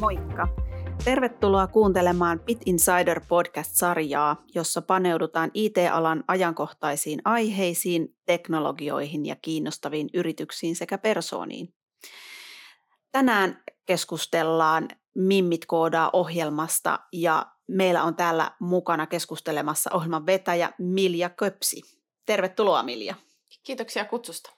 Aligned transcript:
Moikka! 0.00 0.48
Tervetuloa 1.04 1.66
kuuntelemaan 1.66 2.40
Bit 2.40 2.58
Insider 2.66 3.20
podcast-sarjaa, 3.28 4.44
jossa 4.54 4.82
paneudutaan 4.82 5.50
IT-alan 5.54 6.24
ajankohtaisiin 6.28 7.20
aiheisiin, 7.24 8.16
teknologioihin 8.26 9.26
ja 9.26 9.36
kiinnostaviin 9.36 10.08
yrityksiin 10.14 10.76
sekä 10.76 10.98
persooniin. 10.98 11.74
Tänään 13.12 13.62
keskustellaan 13.86 14.88
Mimmit 15.14 15.66
koodaa 15.66 16.10
ohjelmasta 16.12 16.98
ja 17.12 17.46
meillä 17.68 18.02
on 18.02 18.16
täällä 18.16 18.50
mukana 18.60 19.06
keskustelemassa 19.06 19.90
ohjelman 19.92 20.26
vetäjä 20.26 20.72
Milja 20.78 21.30
Köpsi. 21.30 21.82
Tervetuloa 22.26 22.82
Milja. 22.82 23.14
Kiitoksia 23.62 24.04
kutsusta. 24.04 24.50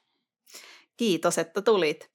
Kiitos, 0.96 1.38
että 1.38 1.62
tulit. 1.62 2.11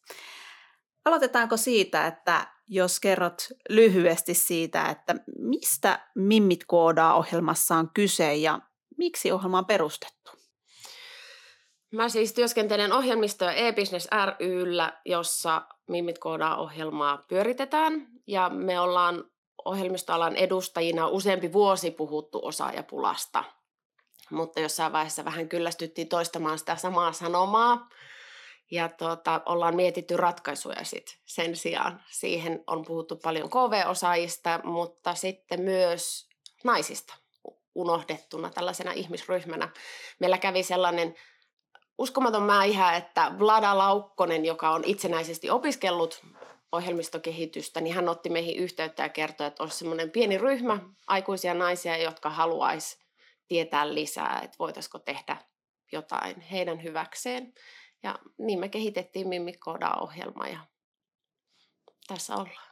Aloitetaanko 1.06 1.58
siitä, 1.58 2.08
että 2.08 2.57
jos 2.68 3.00
kerrot 3.00 3.48
lyhyesti 3.70 4.34
siitä, 4.34 4.90
että 4.90 5.16
mistä 5.40 6.00
Mimmit 6.16 6.64
koodaa 6.68 7.16
ohjelmassa 7.16 7.76
on 7.76 7.90
kyse 7.94 8.36
ja 8.36 8.60
miksi 8.98 9.32
ohjelma 9.32 9.58
on 9.58 9.66
perustettu? 9.66 10.32
Mä 11.92 12.10
siis 12.10 12.34
työskentelen 12.34 12.92
ohjelmisto- 12.92 13.46
ja 13.46 13.52
e-business 13.52 14.08
ryllä, 14.40 15.02
jossa 15.06 15.62
Mimmit 15.88 16.20
koodaa 16.20 16.58
ohjelmaa 16.58 17.18
pyöritetään. 17.18 18.08
Ja 18.28 18.50
me 18.50 18.80
ollaan 18.80 19.24
ohjelmistoalan 19.66 20.36
edustajina 20.36 21.08
useampi 21.08 21.54
vuosi 21.54 21.92
puhuttu 21.92 22.40
osaajapulasta. 22.44 23.44
Mutta 24.32 24.60
jossain 24.60 24.94
vaiheessa 24.94 25.26
vähän 25.26 25.50
kyllästyttiin 25.50 26.10
toistamaan 26.10 26.60
sitä 26.60 26.76
samaa 26.76 27.12
sanomaa. 27.12 27.90
Ja 28.72 28.90
tuota, 28.90 29.42
ollaan 29.46 29.76
mietitty 29.76 30.18
ratkaisuja 30.18 30.84
sit 30.84 31.20
sen 31.26 31.56
sijaan. 31.56 32.04
Siihen 32.12 32.64
on 32.68 32.86
puhuttu 32.86 33.16
paljon 33.16 33.50
KV-osaajista, 33.50 34.60
mutta 34.64 35.16
sitten 35.16 35.62
myös 35.62 36.30
naisista 36.64 37.14
unohdettuna 37.76 38.50
tällaisena 38.50 38.92
ihmisryhmänä. 38.92 39.70
Meillä 40.20 40.38
kävi 40.38 40.64
sellainen 40.64 41.16
uskomaton 41.98 42.44
mäihä, 42.44 42.96
että 42.96 43.32
Vlada 43.40 43.78
Laukkonen, 43.78 44.46
joka 44.46 44.70
on 44.70 44.84
itsenäisesti 44.86 45.50
opiskellut 45.50 46.22
ohjelmistokehitystä, 46.72 47.82
niin 47.82 47.96
hän 47.96 48.10
otti 48.10 48.30
meihin 48.30 48.58
yhteyttä 48.58 49.04
ja 49.04 49.10
kertoi, 49.10 49.48
että 49.48 49.64
olisi 49.64 49.78
semmoinen 49.78 50.12
pieni 50.12 50.38
ryhmä 50.38 50.80
aikuisia 51.08 51.54
naisia, 51.54 51.98
jotka 51.98 52.30
haluaisi 52.30 53.00
tietää 53.48 53.94
lisää, 53.94 54.42
että 54.44 54.56
voitaisiko 54.60 55.00
tehdä 55.00 55.38
jotain 55.92 56.42
heidän 56.42 56.84
hyväkseen. 56.84 57.54
Ja 58.04 58.20
niin 58.38 58.60
me 58.60 58.70
kehitettiin 58.70 59.28
Mimmit 59.28 59.58
ohjelma 60.02 60.48
ja 60.48 60.60
tässä 62.08 62.36
ollaan. 62.36 62.68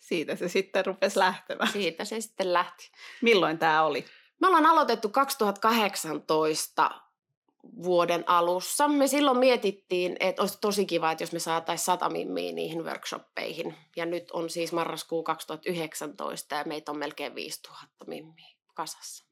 Siitä 0.00 0.36
se 0.36 0.48
sitten 0.48 0.86
rupesi 0.86 1.18
lähtemään. 1.18 1.72
Siitä 1.72 2.04
se 2.04 2.20
sitten 2.20 2.52
lähti. 2.52 2.90
Milloin 3.22 3.58
tämä 3.58 3.82
oli? 3.82 4.04
Me 4.40 4.46
ollaan 4.46 4.66
aloitettu 4.66 5.08
2018 5.08 6.90
vuoden 7.82 8.24
alussa. 8.26 8.88
Me 8.88 9.06
silloin 9.06 9.38
mietittiin, 9.38 10.16
että 10.20 10.42
olisi 10.42 10.58
tosi 10.60 10.86
kiva, 10.86 11.12
että 11.12 11.22
jos 11.22 11.32
me 11.32 11.38
saataisiin 11.38 11.84
sata 11.84 12.08
mimmiä 12.08 12.52
niihin 12.52 12.84
workshoppeihin. 12.84 13.74
Ja 13.96 14.06
nyt 14.06 14.30
on 14.30 14.50
siis 14.50 14.72
marraskuu 14.72 15.22
2019 15.22 16.54
ja 16.54 16.64
meitä 16.64 16.92
on 16.92 16.98
melkein 16.98 17.34
5000 17.34 18.04
mimmiä 18.06 18.56
kasassa. 18.74 19.24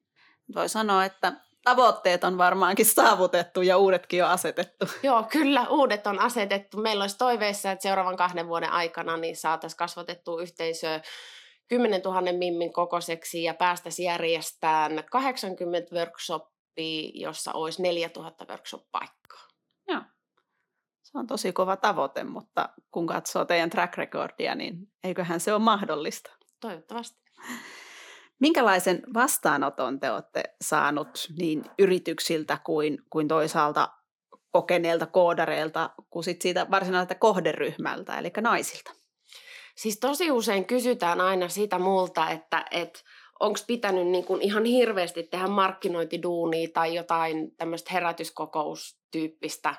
Voi 0.55 0.69
sanoa, 0.69 1.05
että 1.05 1.33
tavoitteet 1.65 2.25
on 2.25 2.39
varmaankin 2.39 2.87
saavutettu 2.87 3.63
ja 3.63 3.79
uudetkin 3.79 4.25
on 4.25 4.31
asetettu. 4.31 4.87
Joo, 5.03 5.23
kyllä, 5.23 5.67
uudet 5.69 6.07
on 6.07 6.19
asetettu. 6.19 6.77
Meillä 6.77 7.03
olisi 7.03 7.19
toiveissa, 7.19 7.71
että 7.71 7.83
seuraavan 7.83 8.17
kahden 8.17 8.49
vuoden 8.49 8.71
aikana 8.71 9.17
niin 9.17 9.37
saataisiin 9.37 9.79
kasvatettua 9.79 10.43
yhteisöä 10.43 11.01
10 11.69 12.01
000 12.05 12.21
mimmin 12.33 12.73
kokoiseksi 12.73 13.43
ja 13.43 13.55
päästäisiin 13.55 14.07
järjestämään 14.07 15.05
80 15.11 15.95
workshoppia, 15.97 17.11
jossa 17.15 17.53
olisi 17.53 17.83
4000 17.83 18.45
workshop-paikkaa. 18.45 19.49
Joo. 19.89 20.03
Se 21.03 21.19
on 21.19 21.27
tosi 21.27 21.53
kova 21.53 21.77
tavoite, 21.77 22.25
mutta 22.25 22.69
kun 22.91 23.07
katsoo 23.07 23.45
teidän 23.45 23.71
track 23.71 23.97
recordia, 23.97 24.55
niin 24.55 24.77
eiköhän 25.05 25.41
se 25.41 25.53
ole 25.53 25.63
mahdollista. 25.63 26.31
Toivottavasti. 26.61 27.23
Minkälaisen 28.43 29.03
vastaanoton 29.15 30.01
te 30.01 30.11
olette 30.11 30.43
saanut 30.61 31.29
niin 31.39 31.65
yrityksiltä 31.79 32.59
kuin, 32.65 32.99
kuin 33.11 33.29
toisaalta 33.29 33.89
kokeneilta 34.51 35.07
koodareilta 35.07 35.91
kuin 36.11 36.25
sit 36.25 36.43
siitä 36.43 36.67
varsinaiselta 36.71 37.15
kohderyhmältä, 37.15 38.19
eli 38.19 38.31
naisilta? 38.41 38.91
Siis 39.77 40.01
tosi 40.01 40.31
usein 40.31 40.65
kysytään 40.65 41.21
aina 41.21 41.49
sitä 41.49 41.79
multa, 41.79 42.31
että, 42.31 42.65
että 42.71 43.01
onko 43.41 43.59
pitänyt 43.67 44.07
niin 44.07 44.25
kuin 44.25 44.43
ihan 44.43 44.65
hirveästi 44.65 45.23
tehdä 45.23 45.47
markkinointiduunia 45.47 46.69
tai 46.75 46.95
jotain 46.95 47.57
tämmöistä 47.57 47.93
herätyskokoustyyppistä 47.93 49.75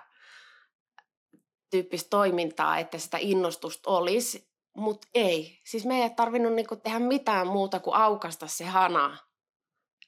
tyyppistä 1.71 2.09
toimintaa, 2.09 2.79
että 2.79 2.97
sitä 2.97 3.17
innostusta 3.21 3.89
olisi. 3.89 4.52
Mutta 4.75 5.07
ei. 5.13 5.61
Siis 5.65 5.85
me 5.85 6.03
ei 6.03 6.09
tarvinnut 6.09 6.53
niinku 6.53 6.75
tehdä 6.75 6.99
mitään 6.99 7.47
muuta 7.47 7.79
kuin 7.79 7.95
aukasta 7.95 8.47
se 8.47 8.65
hana. 8.65 9.17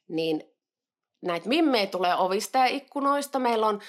Niin 0.09 0.43
näitä 1.21 1.49
mimmejä 1.49 1.87
tulee 1.87 2.15
ovista 2.15 2.57
ja 2.57 2.65
ikkunoista. 2.65 3.39
Meillä 3.39 3.67
on 3.67 3.81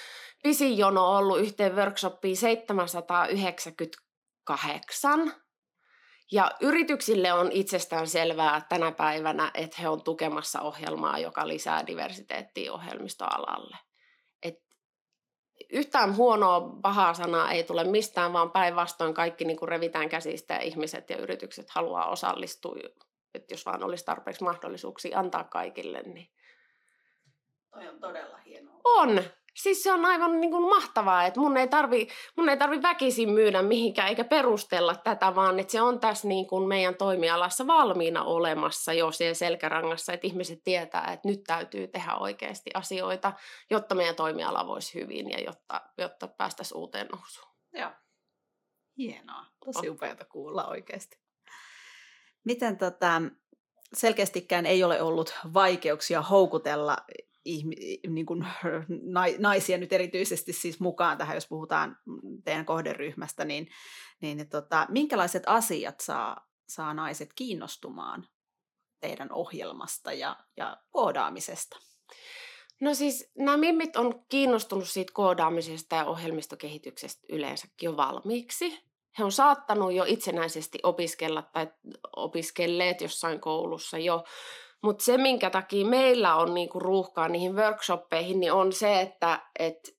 pisin 0.43 0.77
jono 0.77 1.17
ollut 1.17 1.39
yhteen 1.39 1.75
workshoppiin 1.75 2.37
798. 2.37 5.33
Ja 6.31 6.51
yrityksille 6.61 7.33
on 7.33 7.51
itsestään 7.51 8.07
selvää 8.07 8.61
tänä 8.69 8.91
päivänä, 8.91 9.51
että 9.53 9.81
he 9.81 9.89
on 9.89 10.03
tukemassa 10.03 10.61
ohjelmaa, 10.61 11.19
joka 11.19 11.47
lisää 11.47 11.87
diversiteettiä 11.87 12.73
ohjelmistoalalle 12.73 13.77
yhtään 15.69 16.15
huonoa, 16.15 16.61
pahaa 16.81 17.13
sanaa 17.13 17.51
ei 17.51 17.63
tule 17.63 17.83
mistään, 17.83 18.33
vaan 18.33 18.51
päinvastoin 18.51 19.13
kaikki 19.13 19.45
niin 19.45 19.57
kuin 19.57 19.69
revitään 19.69 20.09
käsistä 20.09 20.53
ja 20.53 20.61
ihmiset 20.61 21.09
ja 21.09 21.17
yritykset 21.17 21.69
haluaa 21.69 22.09
osallistua. 22.09 22.75
Että 23.33 23.53
jos 23.53 23.65
vaan 23.65 23.83
olisi 23.83 24.05
tarpeeksi 24.05 24.43
mahdollisuuksia 24.43 25.19
antaa 25.19 25.43
kaikille, 25.43 26.01
niin... 26.01 26.29
Toi 27.71 27.87
on 27.87 27.99
todella 27.99 28.37
hienoa. 28.37 28.81
On! 28.83 29.23
Siis 29.57 29.83
se 29.83 29.91
on 29.91 30.05
aivan 30.05 30.41
niin 30.41 30.51
kuin 30.51 30.69
mahtavaa, 30.69 31.25
että 31.25 31.39
mun 31.39 31.57
ei, 31.57 31.67
tarvi, 31.67 32.07
mun 32.35 32.49
ei 32.49 32.57
tarvi 32.57 32.81
väkisin 32.81 33.29
myydä 33.29 33.61
mihinkään 33.61 34.07
eikä 34.09 34.23
perustella 34.23 34.95
tätä, 34.95 35.35
vaan 35.35 35.59
että 35.59 35.71
se 35.71 35.81
on 35.81 35.99
tässä 35.99 36.27
niin 36.27 36.47
kuin 36.47 36.67
meidän 36.67 36.95
toimialassa 36.95 37.67
valmiina 37.67 38.23
olemassa 38.23 38.93
jo 38.93 39.11
siellä 39.11 39.33
selkärangassa, 39.33 40.13
että 40.13 40.27
ihmiset 40.27 40.63
tietää, 40.63 41.11
että 41.13 41.27
nyt 41.27 41.43
täytyy 41.43 41.87
tehdä 41.87 42.15
oikeasti 42.15 42.69
asioita, 42.73 43.33
jotta 43.69 43.95
meidän 43.95 44.15
toimiala 44.15 44.67
voisi 44.67 44.99
hyvin 45.01 45.29
ja 45.29 45.39
jotta, 45.39 45.81
jotta 45.97 46.27
päästäisiin 46.27 46.77
uuteen 46.77 47.07
nousuun. 47.07 47.51
Joo. 47.73 47.91
Hienoa. 48.97 49.45
Tosi 49.65 49.89
upeata 49.89 50.25
kuulla 50.25 50.67
oikeasti. 50.67 51.19
Miten 52.43 52.77
tota, 52.77 53.21
selkeästikään 53.93 54.65
ei 54.65 54.83
ole 54.83 55.01
ollut 55.01 55.33
vaikeuksia 55.53 56.21
houkutella 56.21 56.97
niin 58.07 58.25
kuin, 58.25 58.45
naisia 59.39 59.77
nyt 59.77 59.93
erityisesti 59.93 60.53
siis 60.53 60.79
mukaan 60.79 61.17
tähän, 61.17 61.37
jos 61.37 61.47
puhutaan 61.47 61.97
teidän 62.43 62.65
kohderyhmästä, 62.65 63.45
niin, 63.45 63.69
niin 64.21 64.49
tota, 64.49 64.85
minkälaiset 64.89 65.43
asiat 65.45 65.99
saa, 65.99 66.47
saa 66.69 66.93
naiset 66.93 67.33
kiinnostumaan 67.33 68.27
teidän 69.01 69.31
ohjelmasta 69.31 70.13
ja, 70.13 70.37
ja 70.57 70.77
koodaamisesta? 70.91 71.77
No 72.81 72.93
siis 72.93 73.31
nämä 73.37 73.57
mimmit 73.57 73.95
on 73.95 74.25
kiinnostunut 74.29 74.89
siitä 74.89 75.13
koodaamisesta 75.13 75.95
ja 75.95 76.05
ohjelmistokehityksestä 76.05 77.25
yleensäkin 77.29 77.87
jo 77.87 77.97
valmiiksi. 77.97 78.87
He 79.19 79.23
on 79.23 79.31
saattanut 79.31 79.93
jo 79.93 80.03
itsenäisesti 80.07 80.79
opiskella 80.83 81.41
tai 81.41 81.67
opiskelleet 82.15 83.01
jossain 83.01 83.39
koulussa 83.39 83.97
jo 83.97 84.23
mutta 84.83 85.03
se, 85.03 85.17
minkä 85.17 85.49
takia 85.49 85.85
meillä 85.85 86.35
on 86.35 86.53
niinku 86.53 86.79
ruuhkaa 86.79 87.27
niihin 87.27 87.55
workshoppeihin, 87.55 88.39
niin 88.39 88.53
on 88.53 88.73
se, 88.73 89.01
että 89.01 89.39
et 89.59 89.97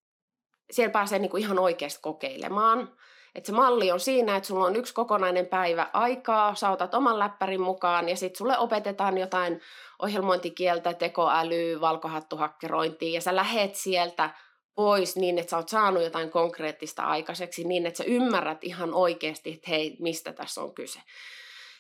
siellä 0.71 0.93
pääsee 0.93 1.19
niinku 1.19 1.37
ihan 1.37 1.59
oikeasti 1.59 2.01
kokeilemaan. 2.03 2.93
Et 3.35 3.47
se 3.47 3.53
malli 3.53 3.93
on 3.93 4.01
siinä, 4.01 4.37
että 4.37 4.47
sulla 4.47 4.65
on 4.65 4.77
yksi 4.77 4.95
kokonainen 4.95 5.47
päivä 5.47 5.91
aikaa, 5.93 6.55
sä 6.55 6.71
otat 6.71 6.95
oman 6.95 7.19
läppärin 7.19 7.61
mukaan 7.61 8.09
ja 8.09 8.17
sitten 8.17 8.39
sulle 8.39 8.59
opetetaan 8.59 9.19
jotain 9.19 9.61
ohjelmointikieltä, 10.03 10.95
tekoälyä, 10.95 11.81
valkohattuhakkerointia 11.81 13.15
ja 13.15 13.21
sä 13.21 13.37
lähet 13.37 13.75
sieltä 13.75 14.31
pois 14.75 15.17
niin, 15.17 15.39
että 15.39 15.51
sä 15.51 15.57
oot 15.57 15.69
saanut 15.69 16.03
jotain 16.03 16.31
konkreettista 16.31 17.03
aikaiseksi, 17.03 17.65
niin 17.65 17.87
että 17.87 17.99
sä 17.99 18.05
ymmärrät 18.05 18.65
ihan 18.65 18.95
oikeasti, 18.95 19.53
että 19.53 19.71
hei, 19.71 19.97
mistä 20.01 20.33
tässä 20.33 20.63
on 20.63 20.75
kyse. 20.75 21.01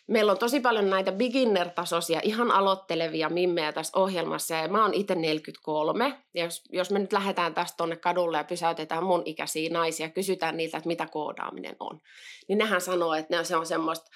Meillä 0.08 0.32
on 0.32 0.38
tosi 0.38 0.60
paljon 0.60 0.90
näitä 0.90 1.12
beginner-tasoisia, 1.12 2.20
ihan 2.22 2.50
aloittelevia 2.50 3.28
mimmejä 3.28 3.72
tässä 3.72 3.98
ohjelmassa 3.98 4.54
ja 4.54 4.68
mä 4.68 4.82
oon 4.82 4.94
itse 4.94 5.14
43. 5.14 6.22
Ja 6.34 6.44
jos, 6.44 6.62
jos 6.72 6.90
me 6.90 6.98
nyt 6.98 7.12
lähdetään 7.12 7.54
tästä 7.54 7.76
tuonne 7.76 7.96
kadulle 7.96 8.36
ja 8.36 8.44
pysäytetään 8.44 9.04
mun 9.04 9.22
ikäisiä 9.24 9.70
naisia, 9.70 10.08
kysytään 10.08 10.56
niiltä, 10.56 10.76
että 10.76 10.88
mitä 10.88 11.06
koodaaminen 11.06 11.76
on, 11.80 12.00
niin 12.48 12.58
nehän 12.58 12.80
sanoo, 12.80 13.14
että 13.14 13.44
se 13.44 13.56
on 13.56 13.66
semmoista 13.66 14.10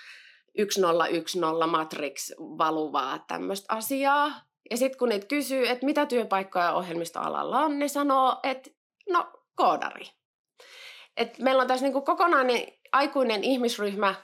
1010 0.56 1.68
Matrix 1.68 2.30
valuvaa 2.38 3.18
tämmöistä 3.28 3.74
asiaa. 3.74 4.32
Ja 4.70 4.76
sitten 4.76 4.98
kun 4.98 5.08
niitä 5.08 5.26
kysyy, 5.26 5.68
että 5.68 5.86
mitä 5.86 6.06
työpaikkoja 6.06 6.72
ohjelmistoalalla 6.72 7.60
on, 7.60 7.78
ne 7.78 7.88
sanoo, 7.88 8.36
että 8.42 8.70
no 9.10 9.32
koodari. 9.54 10.04
Et 11.16 11.38
meillä 11.38 11.60
on 11.60 11.68
tässä 11.68 11.86
niinku 11.86 12.02
kokonainen 12.02 12.66
aikuinen 12.92 13.44
ihmisryhmä, 13.44 14.14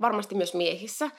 varmasti 0.00 0.34
myös 0.34 0.54
miehissä, 0.54 1.10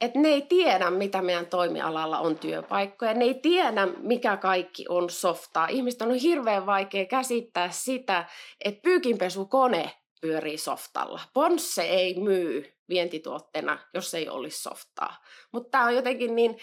että 0.00 0.18
ne 0.18 0.28
ei 0.28 0.42
tiedä, 0.42 0.90
mitä 0.90 1.22
meidän 1.22 1.46
toimialalla 1.46 2.18
on 2.18 2.38
työpaikkoja. 2.38 3.14
Ne 3.14 3.24
ei 3.24 3.34
tiedä, 3.34 3.86
mikä 3.86 4.36
kaikki 4.36 4.84
on 4.88 5.10
softaa. 5.10 5.66
Ihmistä 5.66 6.04
on 6.04 6.14
hirveän 6.14 6.66
vaikea 6.66 7.04
käsittää 7.04 7.70
sitä, 7.70 8.24
että 8.64 8.82
pyykinpesukone 8.82 9.90
pyörii 10.20 10.58
softalla. 10.58 11.20
Ponsse 11.34 11.82
ei 11.82 12.20
myy 12.20 12.72
vientituotteena, 12.88 13.78
jos 13.94 14.14
ei 14.14 14.28
olisi 14.28 14.62
softaa. 14.62 15.16
Mutta 15.52 15.70
tämä 15.70 15.84
on 15.84 15.94
jotenkin 15.94 16.36
niin 16.36 16.58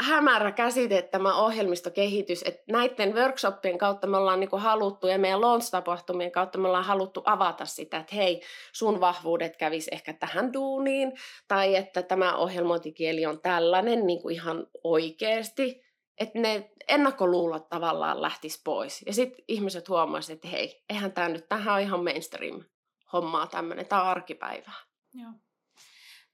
hämärä 0.00 0.52
käsite 0.52 1.02
tämä 1.02 1.34
ohjelmistokehitys, 1.34 2.42
että 2.42 2.62
näiden 2.72 3.14
workshoppien 3.14 3.78
kautta 3.78 4.06
me 4.06 4.16
ollaan 4.16 4.40
niin 4.40 4.50
haluttu 4.52 5.06
ja 5.06 5.18
meidän 5.18 5.40
launch-tapahtumien 5.40 6.30
kautta 6.30 6.58
me 6.58 6.68
ollaan 6.68 6.84
haluttu 6.84 7.22
avata 7.24 7.64
sitä, 7.64 7.98
että 7.98 8.14
hei, 8.14 8.42
sun 8.72 9.00
vahvuudet 9.00 9.56
kävis 9.56 9.88
ehkä 9.88 10.12
tähän 10.12 10.52
duuniin, 10.52 11.12
tai 11.48 11.76
että 11.76 12.02
tämä 12.02 12.36
ohjelmointikieli 12.36 13.26
on 13.26 13.40
tällainen 13.40 14.06
niin 14.06 14.22
kuin 14.22 14.34
ihan 14.34 14.66
oikeasti, 14.84 15.82
että 16.18 16.38
ne 16.38 16.70
ennakkoluulot 16.88 17.68
tavallaan 17.68 18.22
lähtis 18.22 18.62
pois. 18.64 19.02
Ja 19.06 19.12
sitten 19.12 19.44
ihmiset 19.48 19.88
huomasivat, 19.88 20.36
että 20.36 20.48
hei, 20.48 20.82
eihän 20.88 21.12
tämä 21.12 21.28
nyt, 21.28 21.48
tähän 21.48 21.74
on 21.74 21.80
ihan 21.80 22.04
mainstream 22.04 22.64
hommaa 23.12 23.46
tämmöinen, 23.46 23.86
tämä 23.86 24.02
on 24.02 24.08
arkipäivää. 24.08 24.74
Joo 25.14 25.30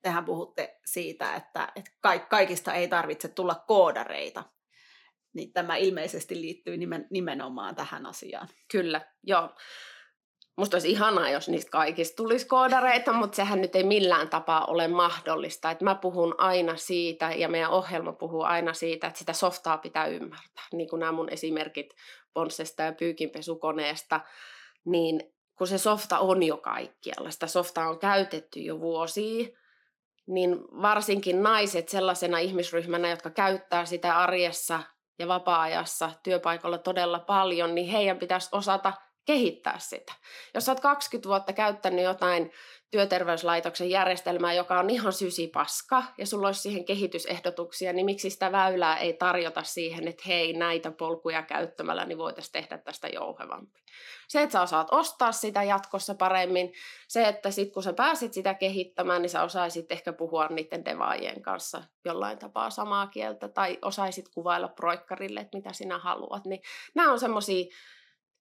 tehän 0.04 0.24
puhutte 0.24 0.80
siitä, 0.86 1.34
että, 1.34 1.72
että 1.76 1.90
kaikista 2.28 2.74
ei 2.74 2.88
tarvitse 2.88 3.28
tulla 3.28 3.54
koodareita. 3.54 4.44
Niin 5.34 5.52
tämä 5.52 5.76
ilmeisesti 5.76 6.40
liittyy 6.40 6.76
nimen, 6.76 7.06
nimenomaan 7.10 7.74
tähän 7.74 8.06
asiaan. 8.06 8.48
Kyllä, 8.72 9.00
joo. 9.22 9.50
Musta 10.56 10.74
olisi 10.74 10.90
ihanaa, 10.90 11.30
jos 11.30 11.48
niistä 11.48 11.70
kaikista 11.70 12.16
tulisi 12.16 12.46
koodareita, 12.46 13.12
mutta 13.12 13.36
sehän 13.36 13.60
nyt 13.60 13.76
ei 13.76 13.84
millään 13.84 14.28
tapaa 14.28 14.64
ole 14.64 14.88
mahdollista. 14.88 15.70
Et 15.70 15.80
mä 15.80 15.94
puhun 15.94 16.34
aina 16.38 16.76
siitä, 16.76 17.32
ja 17.32 17.48
meidän 17.48 17.70
ohjelma 17.70 18.12
puhuu 18.12 18.42
aina 18.42 18.72
siitä, 18.72 19.06
että 19.06 19.18
sitä 19.18 19.32
softaa 19.32 19.78
pitää 19.78 20.06
ymmärtää. 20.06 20.64
Niin 20.72 20.88
kuin 20.88 21.00
nämä 21.00 21.12
mun 21.12 21.28
esimerkit 21.28 21.94
Ponsesta 22.34 22.82
ja 22.82 22.92
pyykinpesukoneesta, 22.92 24.20
niin 24.84 25.34
kun 25.58 25.66
se 25.66 25.78
softa 25.78 26.18
on 26.18 26.42
jo 26.42 26.56
kaikkialla, 26.56 27.30
sitä 27.30 27.46
softaa 27.46 27.88
on 27.88 27.98
käytetty 27.98 28.60
jo 28.60 28.80
vuosia, 28.80 29.48
niin 30.26 30.58
varsinkin 30.82 31.42
naiset 31.42 31.88
sellaisena 31.88 32.38
ihmisryhmänä, 32.38 33.10
jotka 33.10 33.30
käyttää 33.30 33.84
sitä 33.84 34.18
arjessa 34.18 34.80
ja 35.18 35.28
vapaa-ajassa 35.28 36.10
työpaikalla 36.22 36.78
todella 36.78 37.18
paljon, 37.18 37.74
niin 37.74 37.88
heidän 37.88 38.18
pitäisi 38.18 38.48
osata 38.52 38.92
kehittää 39.24 39.78
sitä. 39.78 40.12
Jos 40.54 40.68
olet 40.68 40.80
20 40.80 41.28
vuotta 41.28 41.52
käyttänyt 41.52 42.04
jotain 42.04 42.52
työterveyslaitoksen 42.94 43.90
järjestelmää, 43.90 44.52
joka 44.52 44.78
on 44.78 44.90
ihan 44.90 45.12
sysipaska, 45.12 46.02
ja 46.18 46.26
sulla 46.26 46.48
olisi 46.48 46.60
siihen 46.60 46.84
kehitysehdotuksia, 46.84 47.92
niin 47.92 48.06
miksi 48.06 48.30
sitä 48.30 48.52
väylää 48.52 48.96
ei 48.96 49.12
tarjota 49.12 49.62
siihen, 49.62 50.08
että 50.08 50.22
hei, 50.26 50.52
näitä 50.52 50.90
polkuja 50.90 51.42
käyttämällä, 51.42 52.04
niin 52.04 52.18
voitaisiin 52.18 52.52
tehdä 52.52 52.78
tästä 52.78 53.08
jouhevampi. 53.08 53.80
Se, 54.28 54.42
että 54.42 54.52
sä 54.52 54.62
osaat 54.62 54.88
ostaa 54.90 55.32
sitä 55.32 55.62
jatkossa 55.62 56.14
paremmin, 56.14 56.72
se, 57.08 57.28
että 57.28 57.50
sit 57.50 57.72
kun 57.72 57.82
sä 57.82 57.92
pääsit 57.92 58.32
sitä 58.32 58.54
kehittämään, 58.54 59.22
niin 59.22 59.30
sä 59.30 59.42
osaisit 59.42 59.92
ehkä 59.92 60.12
puhua 60.12 60.46
niiden 60.46 60.84
devaajien 60.84 61.42
kanssa 61.42 61.82
jollain 62.04 62.38
tapaa 62.38 62.70
samaa 62.70 63.06
kieltä, 63.06 63.48
tai 63.48 63.78
osaisit 63.82 64.28
kuvailla 64.28 64.68
proikkarille, 64.68 65.40
että 65.40 65.58
mitä 65.58 65.72
sinä 65.72 65.98
haluat, 65.98 66.44
niin 66.44 66.62
nämä 66.94 67.12
on 67.12 67.20
semmoisia 67.20 67.64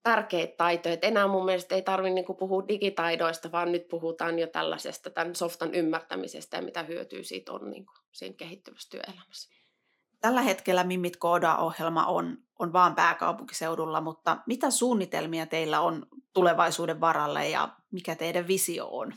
tärkeitä 0.04 0.54
taitoja. 0.58 0.94
Et 0.94 1.04
enää 1.04 1.28
mun 1.28 1.46
mielestä 1.46 1.76
ei 1.76 1.82
tarvitse 1.82 2.14
niinku 2.14 2.34
puhua 2.34 2.68
digitaidoista, 2.68 3.52
vaan 3.52 3.72
nyt 3.72 3.88
puhutaan 3.88 4.40
jo 4.40 4.48
tällaisesta 4.48 5.10
tämän 5.10 5.36
softan 5.36 5.74
ymmärtämisestä 5.74 6.58
ja 6.58 6.64
mitä 6.64 6.84
hyötyä 6.84 7.24
siitä 7.24 7.52
on 7.52 7.72
niinku 7.72 7.94
siinä 8.12 8.36
kehittyvässä 8.36 8.90
työelämässä. 8.90 9.50
Tällä 10.22 10.42
hetkellä 10.42 10.84
Mimmit 10.84 11.18
Kooda-ohjelma 11.18 12.06
on, 12.06 12.38
on 12.60 12.74
vaan 12.74 12.96
pääkaupunkiseudulla, 12.96 14.02
mutta 14.02 14.38
mitä 14.48 14.72
suunnitelmia 14.72 15.46
teillä 15.46 15.82
on 15.82 16.06
tulevaisuuden 16.34 17.02
varalle 17.02 17.50
ja 17.50 17.70
mikä 17.92 18.16
teidän 18.16 18.48
visio 18.48 18.88
on? 18.92 19.14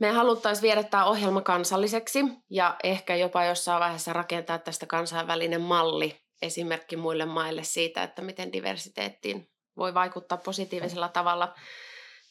Me 0.00 0.10
haluttaisiin 0.10 0.62
viedä 0.62 0.82
tämä 0.82 1.04
ohjelma 1.04 1.40
kansalliseksi 1.40 2.24
ja 2.50 2.76
ehkä 2.82 3.16
jopa 3.16 3.44
jossain 3.44 3.80
vaiheessa 3.80 4.12
rakentaa 4.12 4.58
tästä 4.58 4.86
kansainvälinen 4.86 5.60
malli 5.60 6.29
esimerkki 6.42 6.96
muille 6.96 7.26
maille 7.26 7.62
siitä, 7.62 8.02
että 8.02 8.22
miten 8.22 8.52
diversiteettiin 8.52 9.50
voi 9.76 9.94
vaikuttaa 9.94 10.38
positiivisella 10.38 11.08
tavalla. 11.08 11.54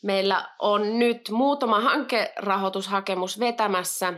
Meillä 0.03 0.50
on 0.59 1.00
nyt 1.00 1.29
muutama 1.29 1.79
hankerahoitushakemus 1.79 3.39
vetämässä. 3.39 4.13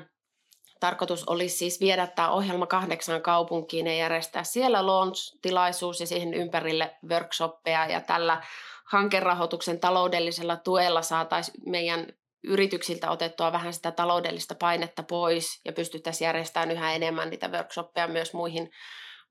Tarkoitus 0.80 1.24
olisi 1.24 1.58
siis 1.58 1.80
viedä 1.80 2.08
tämä 2.08 2.30
ohjelma 2.30 2.68
kahdeksan 2.68 3.22
kaupunkiin 3.22 3.88
ja 3.88 3.96
järjestää 3.96 4.44
siellä 4.44 4.88
launch-tilaisuus 4.88 6.00
ja 6.00 6.08
siihen 6.08 6.34
ympärille 6.34 6.96
workshoppeja. 7.10 7.86
Ja 7.86 8.02
tällä 8.02 8.44
hankerahoituksen 8.92 9.80
taloudellisella 9.80 10.56
tuella 10.56 11.02
saataisiin 11.02 11.70
meidän 11.70 12.08
yrityksiltä 12.44 13.12
otettua 13.12 13.52
vähän 13.52 13.74
sitä 13.74 13.92
taloudellista 13.92 14.56
painetta 14.56 15.04
pois 15.04 15.62
ja 15.66 15.74
pystyttäisiin 15.74 16.26
järjestämään 16.26 16.72
yhä 16.72 16.94
enemmän 16.94 17.30
niitä 17.30 17.48
workshoppeja 17.48 18.08
myös 18.08 18.34
muihin 18.34 18.70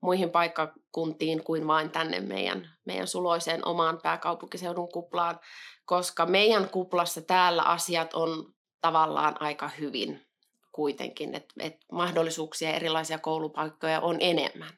muihin 0.01 0.29
paikkakuntiin 0.29 1.43
kuin 1.43 1.67
vain 1.67 1.91
tänne 1.91 2.19
meidän, 2.19 2.69
meidän 2.85 3.07
suloiseen 3.07 3.67
omaan 3.67 3.99
pääkaupunkiseudun 4.03 4.91
kuplaan, 4.91 5.39
koska 5.85 6.25
meidän 6.25 6.69
kuplassa 6.69 7.21
täällä 7.21 7.63
asiat 7.63 8.13
on 8.13 8.53
tavallaan 8.81 9.41
aika 9.41 9.67
hyvin 9.67 10.27
kuitenkin, 10.71 11.35
että 11.35 11.53
et 11.59 11.75
mahdollisuuksia 11.91 12.69
ja 12.69 12.75
erilaisia 12.75 13.17
koulupaikkoja 13.17 14.01
on 14.01 14.17
enemmän. 14.19 14.73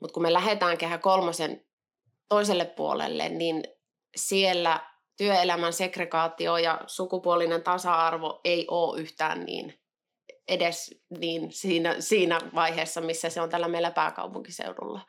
Mutta 0.00 0.14
kun 0.14 0.22
me 0.22 0.32
lähdetään 0.32 0.78
kehä 0.78 0.98
kolmosen 0.98 1.66
toiselle 2.28 2.64
puolelle, 2.64 3.28
niin 3.28 3.64
siellä 4.16 4.80
työelämän 5.16 5.72
segregaatio 5.72 6.56
ja 6.56 6.80
sukupuolinen 6.86 7.62
tasa-arvo 7.62 8.40
ei 8.44 8.66
ole 8.70 9.00
yhtään 9.00 9.44
niin 9.44 9.80
edes 10.48 11.00
niin 11.18 11.52
siinä, 11.52 11.96
siinä 11.98 12.40
vaiheessa, 12.54 13.00
missä 13.00 13.30
se 13.30 13.40
on 13.40 13.50
tällä 13.50 13.68
meillä 13.68 13.90
pääkaupunkiseudulla. 13.90 15.00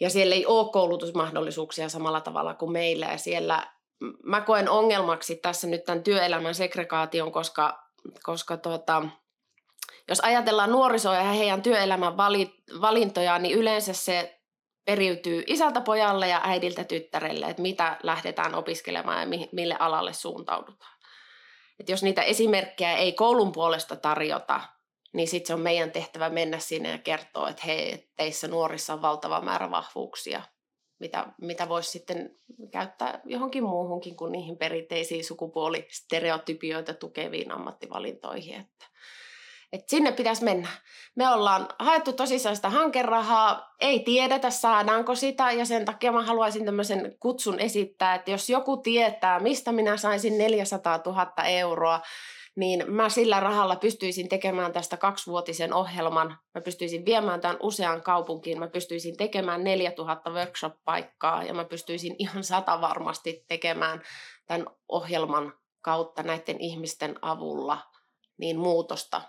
Ja 0.00 0.10
siellä 0.10 0.34
ei 0.34 0.46
ole 0.46 0.72
koulutusmahdollisuuksia 0.72 1.88
samalla 1.88 2.20
tavalla 2.20 2.54
kuin 2.54 2.72
meillä. 2.72 3.06
Ja 3.06 3.18
siellä 3.18 3.66
mä 4.22 4.40
koen 4.40 4.68
ongelmaksi 4.68 5.36
tässä 5.36 5.66
nyt 5.66 5.84
tämän 5.84 6.02
työelämän 6.02 6.54
segregaation, 6.54 7.32
koska, 7.32 7.90
koska 8.22 8.56
tuota, 8.56 9.02
jos 10.08 10.20
ajatellaan 10.20 10.72
nuorisoa 10.72 11.14
ja 11.14 11.22
heidän 11.22 11.62
työelämän 11.62 12.16
valintoja, 12.80 13.38
niin 13.38 13.58
yleensä 13.58 13.92
se 13.92 14.40
periytyy 14.84 15.44
isältä 15.46 15.80
pojalle 15.80 16.28
ja 16.28 16.40
äidiltä 16.44 16.84
tyttärelle, 16.84 17.46
että 17.46 17.62
mitä 17.62 17.96
lähdetään 18.02 18.54
opiskelemaan 18.54 19.32
ja 19.32 19.48
mille 19.52 19.76
alalle 19.78 20.12
suuntaudutaan. 20.12 20.95
Et 21.80 21.88
jos 21.88 22.02
niitä 22.02 22.22
esimerkkejä 22.22 22.96
ei 22.96 23.12
koulun 23.12 23.52
puolesta 23.52 23.96
tarjota, 23.96 24.60
niin 25.12 25.28
sitten 25.28 25.46
se 25.46 25.54
on 25.54 25.60
meidän 25.60 25.90
tehtävä 25.90 26.30
mennä 26.30 26.58
sinne 26.58 26.90
ja 26.90 26.98
kertoa, 26.98 27.48
että 27.48 27.62
hei, 27.66 28.08
teissä 28.16 28.48
nuorissa 28.48 28.92
on 28.92 29.02
valtava 29.02 29.40
määrä 29.40 29.70
vahvuuksia, 29.70 30.42
mitä, 30.98 31.26
mitä 31.40 31.68
voisi 31.68 31.90
sitten 31.90 32.36
käyttää 32.70 33.20
johonkin 33.24 33.64
muuhunkin 33.64 34.16
kuin 34.16 34.32
niihin 34.32 34.56
perinteisiin 34.56 35.24
sukupuolistereotypioita 35.24 36.94
tukeviin 36.94 37.52
ammattivalintoihin. 37.52 38.60
Että 38.60 38.86
et 39.72 39.88
sinne 39.88 40.12
pitäisi 40.12 40.44
mennä. 40.44 40.68
Me 41.14 41.28
ollaan 41.28 41.68
haettu 41.78 42.12
tosissaan 42.12 42.56
sitä 42.56 42.70
hankerahaa, 42.70 43.74
ei 43.80 44.00
tiedetä 44.00 44.50
saadaanko 44.50 45.14
sitä 45.14 45.52
ja 45.52 45.64
sen 45.64 45.84
takia 45.84 46.12
mä 46.12 46.22
haluaisin 46.22 46.64
tämmöisen 46.64 47.16
kutsun 47.20 47.60
esittää, 47.60 48.14
että 48.14 48.30
jos 48.30 48.50
joku 48.50 48.76
tietää, 48.76 49.40
mistä 49.40 49.72
minä 49.72 49.96
saisin 49.96 50.38
400 50.38 51.00
000 51.06 51.44
euroa, 51.44 52.00
niin 52.56 52.84
mä 52.92 53.08
sillä 53.08 53.40
rahalla 53.40 53.76
pystyisin 53.76 54.28
tekemään 54.28 54.72
tästä 54.72 54.96
kaksivuotisen 54.96 55.74
ohjelman. 55.74 56.38
Mä 56.54 56.60
pystyisin 56.60 57.04
viemään 57.04 57.40
tämän 57.40 57.56
useaan 57.62 58.02
kaupunkiin. 58.02 58.58
Mä 58.58 58.68
pystyisin 58.68 59.16
tekemään 59.16 59.64
4000 59.64 60.30
workshop-paikkaa 60.30 61.42
ja 61.42 61.54
mä 61.54 61.64
pystyisin 61.64 62.16
ihan 62.18 62.44
sata 62.44 62.80
varmasti 62.80 63.44
tekemään 63.48 64.02
tämän 64.46 64.66
ohjelman 64.88 65.52
kautta 65.80 66.22
näiden 66.22 66.60
ihmisten 66.60 67.14
avulla 67.22 67.78
niin 68.38 68.58
muutosta 68.58 69.22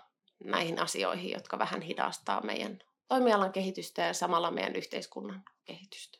näihin 0.44 0.78
asioihin, 0.78 1.30
jotka 1.30 1.58
vähän 1.58 1.80
hidastaa 1.80 2.40
meidän 2.40 2.78
toimialan 3.08 3.52
kehitystä 3.52 4.02
ja 4.02 4.14
samalla 4.14 4.50
meidän 4.50 4.76
yhteiskunnan 4.76 5.42
kehitystä. 5.64 6.18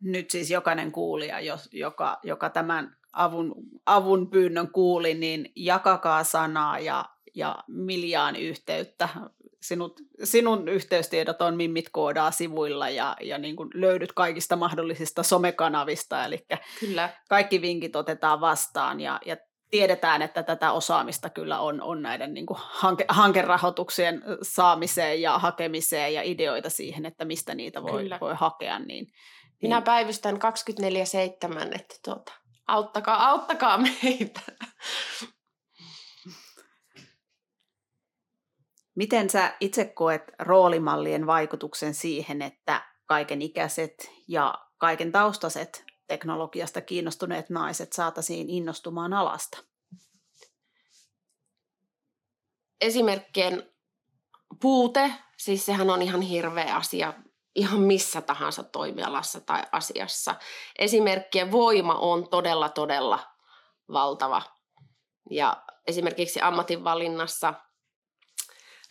nyt 0.00 0.30
siis 0.30 0.50
jokainen 0.50 0.92
kuulija, 0.92 1.40
jos, 1.40 1.68
joka, 1.72 2.18
joka 2.22 2.50
tämän 2.50 2.96
avun, 3.12 3.54
avun 3.86 4.30
pyynnön 4.30 4.72
kuuli, 4.72 5.14
niin 5.14 5.52
jakakaa 5.56 6.24
sanaa 6.24 6.78
ja, 6.78 7.04
ja 7.34 7.64
miljaan 7.68 8.36
yhteyttä. 8.36 9.08
Sinut, 9.62 10.00
sinun 10.24 10.68
yhteystiedot 10.68 11.42
on 11.42 11.56
Mimmit 11.56 11.88
Koodaa 11.92 12.30
sivuilla 12.30 12.88
ja, 12.88 13.16
ja 13.20 13.38
niin 13.38 13.56
kuin 13.56 13.70
löydyt 13.74 14.12
kaikista 14.12 14.56
mahdollisista 14.56 15.22
somekanavista, 15.22 16.24
eli 16.24 16.46
Kyllä. 16.80 17.08
kaikki 17.28 17.62
vinkit 17.62 17.96
otetaan 17.96 18.40
vastaan 18.40 19.00
ja, 19.00 19.20
ja 19.26 19.36
tiedetään, 19.70 20.22
että 20.22 20.42
tätä 20.42 20.72
osaamista 20.72 21.30
kyllä 21.30 21.60
on, 21.60 21.82
on 21.82 22.02
näiden 22.02 22.34
niin 22.34 22.46
kuin 22.46 22.58
hanke, 22.60 23.04
hankerahoituksien 23.08 24.22
saamiseen 24.42 25.22
ja 25.22 25.38
hakemiseen 25.38 26.14
ja 26.14 26.22
ideoita 26.22 26.70
siihen, 26.70 27.06
että 27.06 27.24
mistä 27.24 27.54
niitä 27.54 27.82
voi, 27.82 28.10
voi 28.20 28.34
hakea. 28.34 28.78
Niin, 28.78 29.06
Minä 29.62 29.76
niin. 29.76 29.84
päivystän 29.84 30.36
24-7, 30.36 30.38
että 31.74 31.94
tuota, 32.04 32.32
auttakaa, 32.68 33.28
auttakaa 33.28 33.78
meitä. 34.02 34.40
Miten 38.96 39.30
sä 39.30 39.56
itse 39.60 39.84
koet 39.84 40.22
roolimallien 40.38 41.26
vaikutuksen 41.26 41.94
siihen, 41.94 42.42
että 42.42 42.82
kaiken 43.06 43.42
ikäiset 43.42 44.10
ja 44.28 44.54
kaiken 44.78 45.12
taustaset 45.12 45.89
teknologiasta 46.10 46.80
kiinnostuneet 46.80 47.50
naiset 47.50 47.92
saataisiin 47.92 48.50
innostumaan 48.50 49.12
alasta? 49.12 49.58
Esimerkkien 52.80 53.72
puute, 54.60 55.14
siis 55.38 55.66
sehän 55.66 55.90
on 55.90 56.02
ihan 56.02 56.20
hirveä 56.20 56.76
asia 56.76 57.14
ihan 57.54 57.80
missä 57.80 58.20
tahansa 58.20 58.62
toimialassa 58.62 59.40
tai 59.40 59.62
asiassa. 59.72 60.34
Esimerkkien 60.78 61.52
voima 61.52 61.94
on 61.94 62.28
todella, 62.28 62.68
todella 62.68 63.18
valtava. 63.92 64.42
Ja 65.30 65.62
esimerkiksi 65.86 66.40
ammatinvalinnassa 66.40 67.54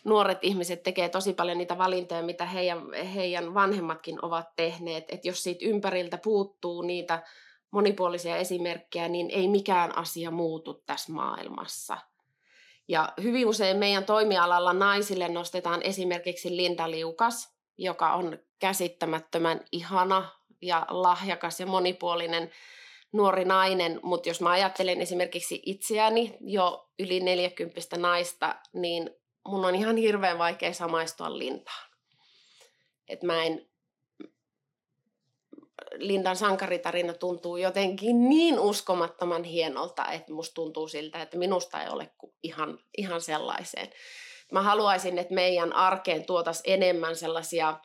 nuoret 0.04 0.38
ihmiset 0.42 0.82
tekee 0.82 1.08
tosi 1.08 1.32
paljon 1.32 1.58
niitä 1.58 1.78
valintoja, 1.78 2.22
mitä 2.22 2.44
heidän, 2.44 2.92
heidän 3.14 3.54
vanhemmatkin 3.54 4.24
ovat 4.24 4.56
tehneet. 4.56 5.04
Että 5.08 5.28
jos 5.28 5.42
siitä 5.42 5.66
ympäriltä 5.66 6.18
puuttuu 6.18 6.82
niitä 6.82 7.22
monipuolisia 7.70 8.36
esimerkkejä, 8.36 9.08
niin 9.08 9.30
ei 9.30 9.48
mikään 9.48 9.98
asia 9.98 10.30
muutu 10.30 10.74
tässä 10.74 11.12
maailmassa. 11.12 11.96
Ja 12.88 13.12
hyvin 13.22 13.46
usein 13.46 13.76
meidän 13.76 14.04
toimialalla 14.04 14.72
naisille 14.72 15.28
nostetaan 15.28 15.82
esimerkiksi 15.82 16.56
Linda 16.56 16.90
Liukas, 16.90 17.54
joka 17.78 18.14
on 18.14 18.38
käsittämättömän 18.58 19.60
ihana 19.72 20.28
ja 20.62 20.86
lahjakas 20.88 21.60
ja 21.60 21.66
monipuolinen 21.66 22.50
nuori 23.12 23.44
nainen, 23.44 24.00
mutta 24.02 24.28
jos 24.28 24.40
mä 24.40 24.50
ajattelen 24.50 25.00
esimerkiksi 25.00 25.62
itseäni 25.66 26.36
jo 26.40 26.88
yli 26.98 27.20
40 27.20 27.96
naista, 27.96 28.56
niin 28.72 29.10
mun 29.48 29.64
on 29.64 29.74
ihan 29.74 29.96
hirveän 29.96 30.38
vaikea 30.38 30.72
samaistua 30.72 31.38
Lintaan. 31.38 31.90
Et 33.08 33.22
mä 33.22 33.44
en, 33.44 33.70
Lindan 35.94 36.36
sankaritarina 36.36 37.12
tuntuu 37.12 37.56
jotenkin 37.56 38.28
niin 38.28 38.58
uskomattoman 38.58 39.44
hienolta, 39.44 40.06
että 40.06 40.32
musta 40.32 40.54
tuntuu 40.54 40.88
siltä, 40.88 41.22
että 41.22 41.38
minusta 41.38 41.82
ei 41.82 41.88
ole 41.88 42.10
ihan, 42.42 42.78
ihan 42.98 43.20
sellaiseen. 43.20 43.90
Mä 44.52 44.62
haluaisin, 44.62 45.18
että 45.18 45.34
meidän 45.34 45.72
arkeen 45.72 46.26
tuotas 46.26 46.62
enemmän 46.64 47.16
sellaisia 47.16 47.78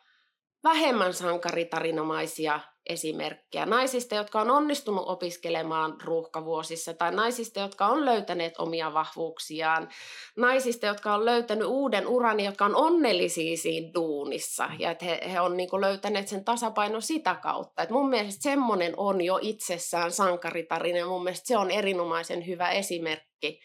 vähemmän 0.63 1.13
sankaritarinamaisia 1.13 2.59
esimerkkejä 2.86 3.65
naisista, 3.65 4.15
jotka 4.15 4.42
on 4.42 4.50
onnistunut 4.50 5.04
opiskelemaan 5.08 6.01
ruuhkavuosissa 6.04 6.94
tai 6.94 7.12
naisista, 7.12 7.60
jotka 7.60 7.88
on 7.88 8.06
löytäneet 8.06 8.54
omia 8.58 8.94
vahvuuksiaan, 8.94 9.89
naisista, 10.38 10.86
jotka 10.86 11.13
on 11.13 11.25
löytänyt 11.25 11.68
uuden 11.68 12.08
uran, 12.08 12.39
jotka 12.39 12.65
on 12.65 12.75
onnellisia 12.75 13.58
siinä 13.58 13.94
duunissa 13.94 14.70
ja 14.80 14.92
että 14.92 15.06
he, 15.06 15.22
he 15.32 15.42
on 15.42 15.58
niin 15.58 15.70
löytäneet 15.82 16.27
sen 16.27 16.46
tasapainon 16.46 17.01
sitä 17.01 17.36
kautta. 17.36 17.84
Et 17.84 17.89
mun 17.89 18.10
mielestä 18.10 18.44
semmoinen 18.44 18.94
on 18.98 19.22
jo 19.22 19.39
itsessään 19.42 20.12
sankaritarina 20.12 20.98
ja 20.98 21.08
mun 21.08 21.24
mielestä 21.24 21.48
se 21.48 21.58
on 21.58 21.72
erinomaisen 21.72 22.48
hyvä 22.48 22.70
esimerkki 22.70 23.60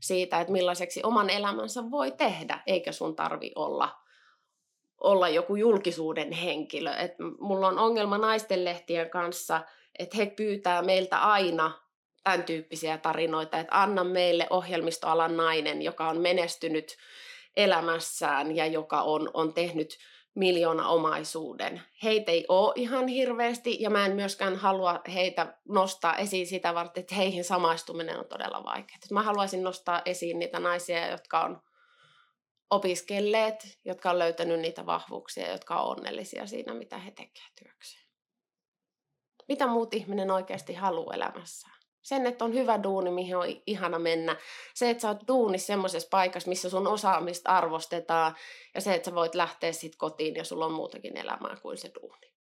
siitä, 0.00 0.40
että 0.40 0.52
millaiseksi 0.52 1.00
oman 1.02 1.30
elämänsä 1.30 1.90
voi 1.90 2.12
tehdä, 2.12 2.62
eikä 2.66 2.92
sun 2.92 3.16
tarvi 3.16 3.52
olla– 3.54 3.88
olla 5.06 5.28
joku 5.28 5.56
julkisuuden 5.56 6.32
henkilö. 6.32 6.92
Et 6.92 7.12
mulla 7.40 7.68
on 7.68 7.78
ongelma 7.78 8.18
naistenlehtien 8.18 9.10
kanssa, 9.10 9.60
että 9.98 10.16
he 10.16 10.26
pyytää 10.26 10.82
meiltä 10.82 11.18
aina 11.18 11.72
tämän 12.24 12.44
tyyppisiä 12.44 12.98
tarinoita, 12.98 13.58
että 13.58 13.82
anna 13.82 14.04
meille 14.04 14.46
ohjelmistoalan 14.50 15.36
nainen, 15.36 15.82
joka 15.82 16.08
on 16.08 16.20
menestynyt 16.20 16.96
elämässään 17.56 18.56
ja 18.56 18.66
joka 18.66 19.02
on, 19.02 19.30
on 19.34 19.54
tehnyt 19.54 19.98
miljoona 20.34 20.88
omaisuuden. 20.88 21.82
Heitä 22.02 22.32
ei 22.32 22.44
ole 22.48 22.72
ihan 22.76 23.08
hirveästi 23.08 23.76
ja 23.80 23.90
mä 23.90 24.06
en 24.06 24.16
myöskään 24.16 24.56
halua 24.56 25.00
heitä 25.14 25.54
nostaa 25.68 26.16
esiin 26.16 26.46
sitä 26.46 26.74
varten, 26.74 27.00
että 27.00 27.14
heihin 27.14 27.44
samaistuminen 27.44 28.18
on 28.18 28.24
todella 28.24 28.64
vaikeaa. 28.64 28.98
Mä 29.10 29.22
haluaisin 29.22 29.62
nostaa 29.62 30.02
esiin 30.04 30.38
niitä 30.38 30.60
naisia, 30.60 31.10
jotka 31.10 31.40
on 31.40 31.62
opiskelleet, 32.70 33.78
jotka 33.84 34.10
on 34.10 34.18
löytänyt 34.18 34.60
niitä 34.60 34.86
vahvuuksia, 34.86 35.50
jotka 35.52 35.80
on 35.80 35.98
onnellisia 35.98 36.46
siinä, 36.46 36.74
mitä 36.74 36.98
he 36.98 37.10
tekevät 37.10 37.52
työkseen. 37.62 38.06
Mitä 39.48 39.66
muut 39.66 39.94
ihminen 39.94 40.30
oikeasti 40.30 40.74
haluaa 40.74 41.14
elämässä? 41.14 41.68
Sen, 42.02 42.26
että 42.26 42.44
on 42.44 42.54
hyvä 42.54 42.82
duuni, 42.82 43.10
mihin 43.10 43.36
on 43.36 43.46
ihana 43.66 43.98
mennä. 43.98 44.36
Se, 44.74 44.90
että 44.90 45.00
sä 45.00 45.08
oot 45.08 45.28
duunissa 45.28 45.66
semmoisessa 45.66 46.08
paikassa, 46.10 46.48
missä 46.48 46.70
sun 46.70 46.86
osaamista 46.86 47.50
arvostetaan. 47.50 48.36
Ja 48.74 48.80
se, 48.80 48.94
että 48.94 49.10
sä 49.10 49.14
voit 49.14 49.34
lähteä 49.34 49.72
sitten 49.72 49.98
kotiin 49.98 50.34
ja 50.34 50.44
sulla 50.44 50.66
on 50.66 50.72
muutakin 50.72 51.16
elämää 51.16 51.56
kuin 51.62 51.78
se 51.78 51.90
duuni. 52.00 52.32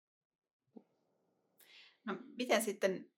No, 2.06 2.16
miten 2.38 2.62
sitten 2.62 3.12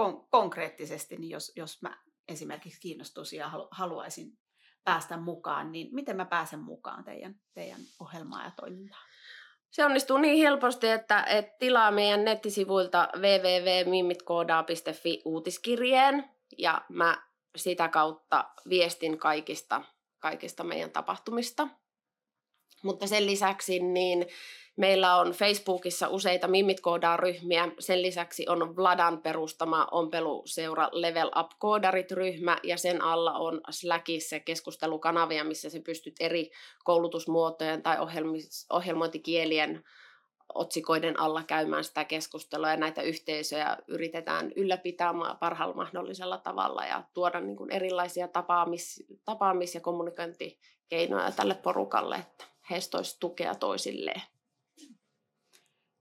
kon- 0.00 0.26
konkreettisesti, 0.30 1.16
niin 1.16 1.30
jos, 1.30 1.52
jos 1.56 1.82
mä 1.82 2.02
esimerkiksi 2.28 2.80
kiinnostuisin 2.80 3.38
ja 3.38 3.50
haluaisin 3.70 4.38
päästä 4.88 5.16
mukaan, 5.16 5.72
niin 5.72 5.88
miten 5.92 6.16
mä 6.16 6.24
pääsen 6.24 6.60
mukaan 6.60 7.04
teidän, 7.04 7.34
teidän 7.54 7.80
ohjelmaan 8.00 8.44
ja 8.44 8.50
toimintaan? 8.60 9.02
Se 9.70 9.84
onnistuu 9.84 10.18
niin 10.18 10.38
helposti, 10.38 10.88
että, 10.88 11.22
että 11.22 11.56
tilaa 11.58 11.90
meidän 11.90 12.24
nettisivuilta 12.24 13.08
www.mimmitkoodaa.fi 13.16 15.22
uutiskirjeen 15.24 16.30
ja 16.58 16.84
mä 16.88 17.22
sitä 17.56 17.88
kautta 17.88 18.50
viestin 18.68 19.18
kaikista, 19.18 19.82
kaikista 20.18 20.64
meidän 20.64 20.90
tapahtumista. 20.90 21.68
Mutta 22.82 23.06
sen 23.06 23.26
lisäksi 23.26 23.78
niin 23.78 24.26
Meillä 24.78 25.16
on 25.16 25.30
Facebookissa 25.30 26.08
useita 26.08 26.48
Mimmit 26.48 26.80
ryhmiä. 27.16 27.68
Sen 27.78 28.02
lisäksi 28.02 28.48
on 28.48 28.76
Vladan 28.76 29.22
perustama 29.22 29.86
ompeluseura 29.90 30.88
Level 30.92 31.30
Up 31.40 31.50
Koodarit-ryhmä 31.58 32.58
ja 32.62 32.76
sen 32.76 33.02
alla 33.02 33.32
on 33.32 33.60
Slackissa 33.70 34.40
keskustelukanavia, 34.40 35.44
missä 35.44 35.70
se 35.70 35.80
pystyt 35.80 36.14
eri 36.20 36.50
koulutusmuotojen 36.84 37.82
tai 37.82 37.96
ohjelmointikielien 38.70 39.84
otsikoiden 40.54 41.20
alla 41.20 41.42
käymään 41.42 41.84
sitä 41.84 42.04
keskustelua 42.04 42.70
ja 42.70 42.76
näitä 42.76 43.02
yhteisöjä 43.02 43.76
yritetään 43.88 44.52
ylläpitää 44.56 45.12
parhaalla 45.40 45.74
mahdollisella 45.74 46.38
tavalla 46.38 46.84
ja 46.84 47.04
tuoda 47.14 47.40
niin 47.40 47.56
kuin 47.56 47.70
erilaisia 47.70 48.28
tapaamis-, 48.28 49.04
tapaamis- 49.24 49.74
ja 49.74 49.80
kommunikointikeinoja 49.80 51.30
tälle 51.30 51.54
porukalle, 51.54 52.16
että 52.16 52.44
heistä 52.70 52.96
olisi 52.96 53.16
tukea 53.20 53.54
toisilleen. 53.54 54.22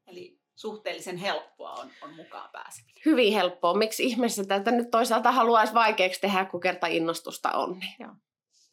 Eli 0.08 0.40
suhteellisen 0.56 1.18
helppoa 1.18 1.72
on, 1.74 1.92
on 2.02 2.16
mukaan 2.16 2.50
pääseminen. 2.52 3.02
Hyvin 3.06 3.34
helppoa. 3.34 3.74
Miksi 3.74 4.04
ihmeessä 4.04 4.44
tätä 4.44 4.72
nyt 4.72 4.92
toisaalta 4.92 5.32
haluaisi 5.32 5.74
vaikeaksi 5.74 6.22
tehdä, 6.22 6.46
kun 6.46 6.60
kerta 6.60 6.88
innostusta 6.88 7.52
on? 7.52 7.80
Niin 7.80 7.96
Joo. 8.00 8.14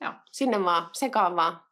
Joo. 0.00 0.12
Sinne 0.32 0.64
vaan, 0.64 0.90
sekaan 0.92 1.36
vaan. 1.36 1.62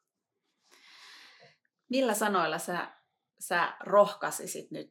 Millä 1.88 2.14
sanoilla 2.14 2.58
sä, 2.58 2.92
sä 3.38 3.76
rohkaisisit 3.80 4.70
nyt 4.70 4.90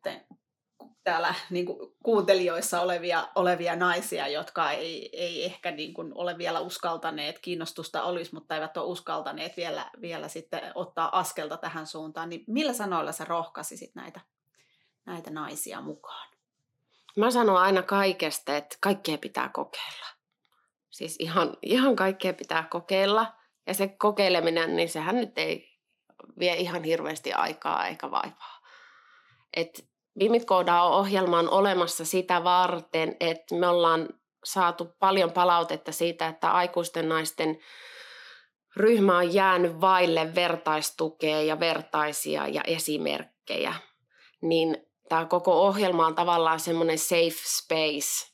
täällä 1.03 1.33
niin 1.49 1.65
kuin, 1.65 1.93
kuuntelijoissa 2.03 2.81
olevia, 2.81 3.27
olevia 3.35 3.75
naisia, 3.75 4.27
jotka 4.27 4.71
ei, 4.71 5.09
ei 5.13 5.45
ehkä 5.45 5.71
niin 5.71 5.93
kuin, 5.93 6.11
ole 6.15 6.37
vielä 6.37 6.59
uskaltaneet, 6.59 7.39
kiinnostusta 7.39 8.03
olisi, 8.03 8.33
mutta 8.33 8.55
eivät 8.55 8.77
ole 8.77 8.85
uskaltaneet 8.85 9.57
vielä, 9.57 9.91
vielä 10.01 10.27
sitten 10.27 10.61
ottaa 10.75 11.19
askelta 11.19 11.57
tähän 11.57 11.87
suuntaan, 11.87 12.29
niin 12.29 12.43
millä 12.47 12.73
sanoilla 12.73 13.11
sä 13.11 13.25
rohkaisisit 13.25 13.95
näitä 13.95 14.21
näitä 15.05 15.31
naisia 15.31 15.81
mukaan? 15.81 16.29
Mä 17.17 17.31
sanon 17.31 17.57
aina 17.57 17.81
kaikesta, 17.81 18.57
että 18.57 18.77
kaikkea 18.81 19.17
pitää 19.17 19.49
kokeilla. 19.49 20.07
Siis 20.89 21.15
ihan, 21.19 21.57
ihan 21.61 21.95
kaikkea 21.95 22.33
pitää 22.33 22.67
kokeilla. 22.69 23.33
Ja 23.67 23.73
se 23.73 23.87
kokeileminen, 23.87 24.75
niin 24.75 24.89
sehän 24.89 25.15
nyt 25.15 25.37
ei 25.37 25.79
vie 26.39 26.55
ihan 26.55 26.83
hirveästi 26.83 27.33
aikaa 27.33 27.87
eikä 27.87 28.11
vaivaa. 28.11 28.61
Et 29.53 29.90
Koodaa 30.45 30.97
ohjelma 30.97 31.39
on 31.39 31.49
olemassa 31.49 32.05
sitä 32.05 32.43
varten, 32.43 33.15
että 33.19 33.55
me 33.55 33.67
ollaan 33.67 34.09
saatu 34.43 34.87
paljon 34.99 35.31
palautetta 35.31 35.91
siitä, 35.91 36.27
että 36.27 36.51
aikuisten 36.51 37.09
naisten 37.09 37.59
ryhmä 38.75 39.17
on 39.17 39.33
jäänyt 39.33 39.81
vaille 39.81 40.35
vertaistukea 40.35 41.41
ja 41.41 41.59
vertaisia 41.59 42.47
ja 42.47 42.61
esimerkkejä. 42.67 43.73
Niin 44.41 44.77
tämä 45.09 45.25
koko 45.25 45.61
ohjelma 45.61 46.07
on 46.07 46.15
tavallaan 46.15 46.59
semmoinen 46.59 46.97
safe 46.97 47.41
space 47.57 48.31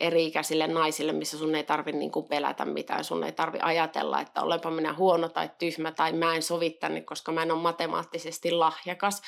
eri-ikäisille 0.00 0.66
naisille, 0.66 1.12
missä 1.12 1.38
sun 1.38 1.54
ei 1.54 1.64
tarvitse 1.64 1.98
niin 1.98 2.12
pelätä 2.28 2.64
mitään, 2.64 3.04
sun 3.04 3.24
ei 3.24 3.32
tarvitse 3.32 3.66
ajatella, 3.66 4.20
että 4.20 4.42
olenpa 4.42 4.70
minä 4.70 4.94
huono 4.94 5.28
tai 5.28 5.50
tyhmä 5.58 5.92
tai 5.92 6.12
mä 6.12 6.34
en 6.34 6.42
sovi 6.42 6.70
tänne, 6.70 7.00
koska 7.00 7.32
mä 7.32 7.42
en 7.42 7.50
ole 7.50 7.62
matemaattisesti 7.62 8.50
lahjakas, 8.50 9.22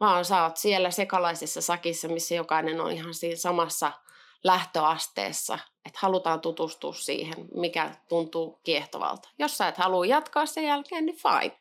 vaan 0.00 0.24
sä 0.24 0.42
oot 0.42 0.56
siellä 0.56 0.90
sekalaisessa 0.90 1.60
sakissa, 1.60 2.08
missä 2.08 2.34
jokainen 2.34 2.80
on 2.80 2.92
ihan 2.92 3.14
siinä 3.14 3.36
samassa 3.36 3.92
lähtöasteessa, 4.44 5.58
että 5.86 5.98
halutaan 6.02 6.40
tutustua 6.40 6.92
siihen, 6.92 7.48
mikä 7.54 7.94
tuntuu 8.08 8.60
kiehtovalta. 8.64 9.28
Jos 9.38 9.58
sä 9.58 9.68
et 9.68 9.76
halua 9.76 10.06
jatkaa 10.06 10.46
sen 10.46 10.64
jälkeen, 10.64 11.06
niin 11.06 11.16
fine. 11.16 11.60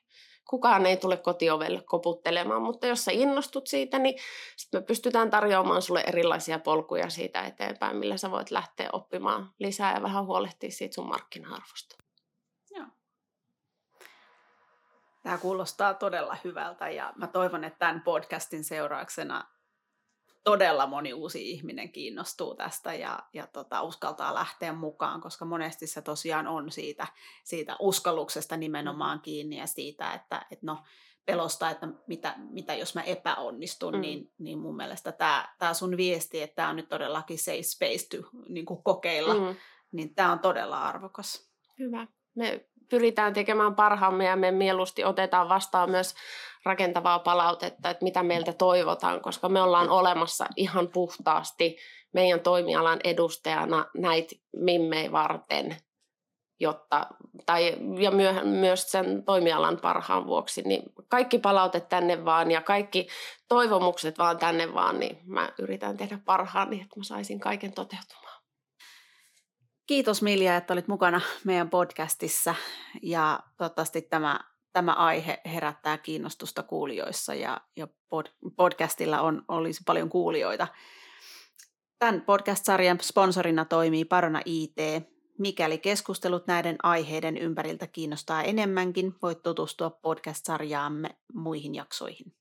Kukaan 0.50 0.86
ei 0.86 0.98
tule 0.98 1.18
kotiovelle 1.18 1.82
koputtelemaan, 1.82 2.62
mutta 2.62 2.88
jos 2.88 3.06
sä 3.06 3.12
innostut 3.12 3.68
siitä, 3.68 4.00
niin 4.00 4.16
sit 4.58 4.74
me 4.74 4.82
pystytään 4.82 5.30
tarjoamaan 5.30 5.82
sulle 5.82 6.04
erilaisia 6.08 6.60
polkuja 6.60 7.10
siitä 7.10 7.42
eteenpäin, 7.46 7.98
millä 7.98 8.18
sä 8.18 8.32
voit 8.32 8.52
lähteä 8.52 8.90
oppimaan 8.94 9.54
lisää 9.60 9.94
ja 9.94 10.02
vähän 10.02 10.26
huolehtia 10.26 10.72
siitä 10.72 10.96
sun 10.96 11.08
markkina-arvosta. 11.08 11.96
Joo. 12.72 12.86
Tämä 15.30 15.38
kuulostaa 15.38 15.94
todella 15.94 16.38
hyvältä 16.44 16.90
ja 16.90 17.14
mä 17.16 17.28
toivon, 17.28 17.64
että 17.64 17.80
tämän 17.80 18.02
podcastin 18.02 18.64
seurauksena 18.64 19.48
todella 20.44 20.88
moni 20.88 21.14
uusi 21.14 21.52
ihminen 21.52 21.92
kiinnostuu 21.92 22.56
tästä 22.56 22.94
ja, 22.94 23.20
ja 23.34 23.48
tota, 23.48 23.82
uskaltaa 23.82 24.34
lähteä 24.34 24.74
mukaan, 24.74 25.22
koska 25.22 25.46
monesti 25.46 25.88
se 25.88 26.02
tosiaan 26.02 26.48
on 26.48 26.72
siitä, 26.72 27.08
siitä 27.44 27.76
uskalluksesta 27.80 28.58
nimenomaan 28.58 29.18
mm. 29.18 29.22
kiinni 29.22 29.58
ja 29.58 29.68
siitä, 29.68 30.14
että 30.14 30.46
et 30.52 30.64
no, 30.64 30.84
pelosta, 31.26 31.70
että 31.70 31.88
mitä, 32.08 32.36
mitä 32.38 32.74
jos 32.74 32.96
mä 32.96 33.02
epäonnistun, 33.02 33.94
mm. 33.94 34.02
niin, 34.02 34.34
niin 34.38 34.60
mun 34.60 34.76
mielestä 34.76 35.12
tämä, 35.12 35.56
tämä 35.60 35.74
sun 35.74 35.98
viesti, 35.98 36.42
että 36.42 36.56
tämä 36.56 36.70
on 36.70 36.76
nyt 36.76 36.90
todellakin 36.90 37.40
safe 37.40 37.64
space 37.64 38.18
to 38.18 38.30
niin 38.48 38.66
kuin 38.66 38.84
kokeilla, 38.84 39.34
mm. 39.34 39.56
niin 39.92 40.16
tämä 40.16 40.32
on 40.32 40.40
todella 40.40 40.82
arvokas. 40.84 41.50
Hyvä. 41.80 42.08
Me 42.36 42.69
pyritään 42.90 43.34
tekemään 43.34 43.76
parhaamme 43.76 44.26
ja 44.26 44.36
me 44.36 44.52
mieluusti 44.52 45.04
otetaan 45.04 45.50
vastaan 45.50 45.92
myös 45.92 46.16
rakentavaa 46.66 47.20
palautetta, 47.20 47.90
että 47.90 48.04
mitä 48.04 48.24
meiltä 48.24 48.54
toivotaan, 48.54 49.22
koska 49.22 49.50
me 49.50 49.62
ollaan 49.62 49.90
olemassa 49.90 50.46
ihan 50.56 50.88
puhtaasti 50.88 51.78
meidän 52.14 52.40
toimialan 52.40 53.00
edustajana 53.04 53.86
näitä 53.98 54.36
mimmei 54.56 55.12
varten, 55.12 55.78
jotta, 56.60 57.08
tai, 57.46 57.76
ja 58.00 58.12
myö, 58.12 58.44
myös 58.44 58.92
sen 58.92 59.24
toimialan 59.24 59.80
parhaan 59.82 60.28
vuoksi, 60.28 60.62
niin 60.62 60.84
kaikki 61.08 61.40
palautet 61.40 61.90
tänne 61.90 62.26
vaan 62.26 62.52
ja 62.52 62.62
kaikki 62.62 63.08
toivomukset 63.48 64.18
vaan 64.18 64.38
tänne 64.38 64.74
vaan, 64.74 65.00
niin 65.00 65.20
mä 65.26 65.50
yritän 65.60 65.98
tehdä 65.98 66.20
parhaani, 66.26 66.82
että 66.82 67.00
mä 67.00 67.04
saisin 67.04 67.40
kaiken 67.40 67.74
toteutumaan. 67.74 68.39
Kiitos 69.90 70.22
Milja, 70.22 70.58
että 70.58 70.74
olit 70.74 70.88
mukana 70.88 71.22
meidän 71.44 71.70
podcastissa 71.70 72.56
ja 73.02 73.40
toivottavasti 73.58 74.02
tämä 74.02 74.40
tämä 74.74 74.94
aihe 74.94 75.42
herättää 75.46 75.98
kiinnostusta 75.98 76.64
kuulijoissa 76.64 77.34
ja, 77.34 77.62
ja 77.76 77.88
pod, 78.10 78.26
podcastilla 78.56 79.22
on, 79.22 79.46
olisi 79.48 79.82
paljon 79.86 80.10
kuulijoita. 80.10 80.68
Tämän 82.00 82.22
podcast-sarjan 82.22 82.98
sponsorina 83.02 83.66
toimii 83.66 84.06
Parona 84.06 84.42
IT. 84.46 84.78
Mikäli 85.40 85.78
keskustelut 85.78 86.48
näiden 86.48 86.76
aiheiden 86.84 87.38
ympäriltä 87.38 87.88
kiinnostaa 87.88 88.44
enemmänkin, 88.44 89.16
voit 89.22 89.44
tutustua 89.44 89.90
podcast-sarjaamme 89.90 91.10
muihin 91.34 91.76
jaksoihin. 91.76 92.34